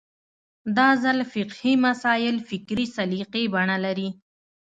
[0.77, 4.09] دا ځل فقهي تمایل فکري سلیقې بڼه لري